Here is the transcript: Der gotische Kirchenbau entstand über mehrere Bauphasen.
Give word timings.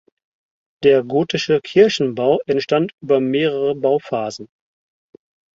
Der 0.83 1.03
gotische 1.03 1.61
Kirchenbau 1.61 2.39
entstand 2.47 2.91
über 3.03 3.19
mehrere 3.19 3.75
Bauphasen. 3.75 4.47